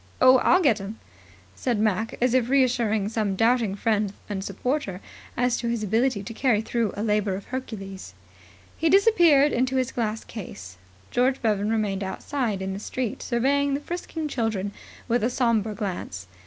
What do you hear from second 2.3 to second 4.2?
if reassuring some doubting friend